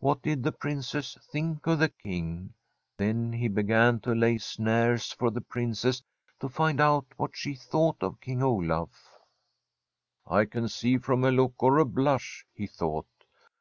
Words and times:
What 0.00 0.22
did 0.22 0.42
the 0.42 0.50
Princess 0.50 1.16
think 1.30 1.68
of 1.68 1.78
the 1.78 1.88
King? 1.88 2.52
Then 2.96 3.32
he 3.32 3.46
began 3.46 4.00
to 4.00 4.12
lar 4.12 4.36
snares 4.40 5.12
for 5.12 5.30
the 5.30 5.40
Princess 5.40 6.02
to 6.40 6.48
find 6.48 6.80
out 6.80 7.06
what 7.16 7.36
she 7.36 7.54
thought 7.54 8.02
of 8.02 8.20
King 8.20 8.42
Olaf. 8.42 9.14
* 9.68 10.24
I 10.26 10.46
can 10.46 10.68
see 10.68 10.98
from 10.98 11.22
a 11.22 11.30
look 11.30 11.62
or 11.62 11.78
a 11.78 11.84
blush/ 11.84 12.44
he 12.52 12.66
thought. 12.66 13.06